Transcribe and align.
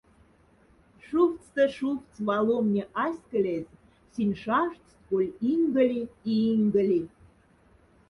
Шуфтста 1.05 1.63
шуфтс 1.77 2.15
валомне 2.27 2.83
аськолязь 3.05 3.77
синь 4.13 4.37
шаштсть 4.43 4.97
коль 5.07 5.31
инголи 5.51 6.01
и 6.31 6.33
инголи. 6.53 7.01